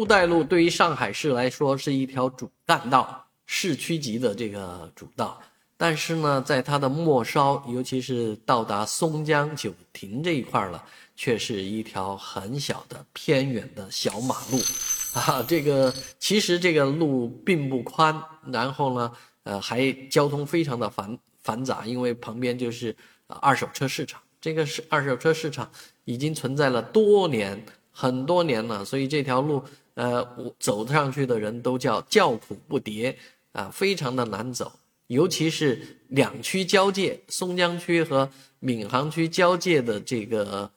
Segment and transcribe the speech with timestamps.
[0.00, 5.38] 布袋路对于上海市来说是一条主干道，市区级的这个主道。
[5.76, 10.82] 但是呢，在它的末梢，尤其是到达松江九亭这一块了，
[11.16, 14.58] 却是一条很小的偏远的小马路，
[15.20, 18.18] 啊，这个其实这个路并不宽，
[18.50, 19.12] 然后呢，
[19.42, 22.96] 呃，还交通非常的繁繁杂，因为旁边就是
[23.26, 24.18] 二手车市场。
[24.40, 25.70] 这个是二手车市场
[26.06, 27.62] 已经存在了多年，
[27.92, 29.62] 很多年了，所以这条路，
[30.00, 33.14] 呃，我走上去的人都叫叫苦不迭
[33.52, 34.72] 啊，非常的难走，
[35.08, 40.70] 尤其是两区交界，松江区和闵行区交界的这个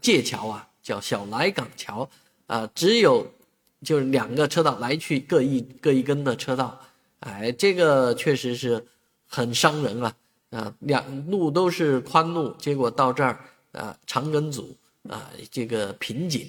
[0.00, 2.10] 界桥啊，叫小来港桥
[2.46, 3.24] 啊，只有
[3.84, 6.80] 就是两个车道来去各一各一根的车道，
[7.20, 8.84] 哎，这个确实是
[9.26, 10.12] 很伤人啊。
[10.50, 13.38] 啊，两路都是宽路，结果到这儿
[13.72, 14.74] 啊，长梗阻
[15.06, 16.48] 啊，这个瓶颈，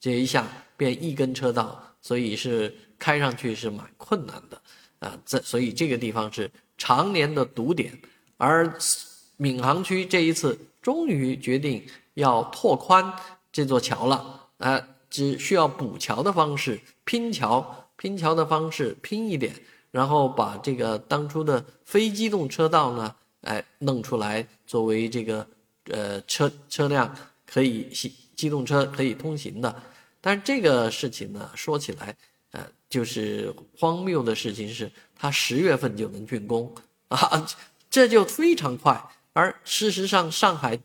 [0.00, 0.46] 这一下
[0.76, 4.60] 变一根车道，所以是开上去是蛮困难的
[4.98, 5.16] 啊。
[5.24, 7.96] 这所以这个地方是常年的堵点，
[8.38, 8.74] 而
[9.36, 13.12] 闵行区这一次终于决定要拓宽
[13.52, 19.54] 这座桥了啊，只需要补桥的方式，拼桥，拼桥的方式拼一点，
[19.90, 23.14] 然后把这个当初的非机动车道呢。
[23.42, 25.46] 哎，弄出来作为这个
[25.84, 27.10] 呃车车辆
[27.50, 29.82] 可以行机动车可以通行的，
[30.20, 32.14] 但是这个事情呢，说起来
[32.52, 36.72] 呃就是荒谬的事情是，它十月份就能竣工
[37.08, 37.46] 啊，
[37.90, 39.02] 这就非常快。
[39.32, 40.78] 而事实上，上海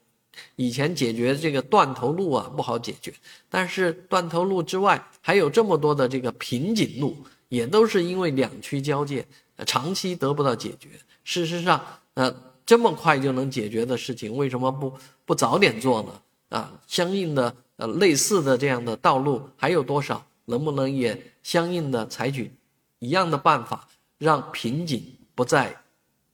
[0.55, 3.13] 以前解决这个断头路啊不好解决，
[3.49, 7.15] 但是断头路之外还有这么多的这个瓶颈路，
[7.49, 9.25] 也都是因为两区交界
[9.65, 10.89] 长期得不到解决。
[11.23, 11.83] 事实上。
[12.15, 12.33] 呃，
[12.65, 16.21] 这么快就能解决的事情，为什么不不早点做呢？
[16.49, 20.25] 啊，相应的呃类似的这样的道路还有多少？
[20.45, 22.51] 能不能也相应的采取
[22.99, 23.87] 一样的办法，
[24.19, 25.75] 让瓶颈不再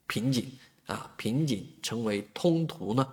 [0.06, 0.52] 瓶颈
[0.86, 3.08] 啊，瓶颈成为通途呢？